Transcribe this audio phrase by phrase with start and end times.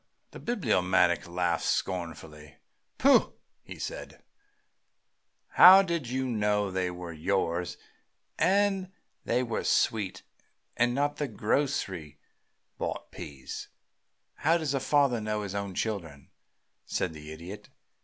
[0.31, 2.57] The Bibliomaniac laughed scornfully.
[2.97, 3.35] "Pooh!"
[3.77, 4.17] said he.
[5.49, 7.77] "How did you know that they were yours
[8.39, 8.81] that
[9.27, 10.23] were sweet,
[10.75, 12.17] and not the grocery
[12.79, 13.67] bought peas?"
[14.37, 16.31] "How does a father know his own children?"
[16.83, 17.69] said the Idiot.